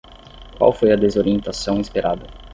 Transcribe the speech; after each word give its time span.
Qual 0.57 0.73
foi 0.73 0.91
a 0.91 0.95
desorientação 0.95 1.79
esperada? 1.79 2.25